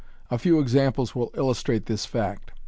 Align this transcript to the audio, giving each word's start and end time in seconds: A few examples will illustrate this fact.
A 0.31 0.39
few 0.39 0.59
examples 0.59 1.13
will 1.13 1.29
illustrate 1.35 1.85
this 1.85 2.07
fact. 2.07 2.53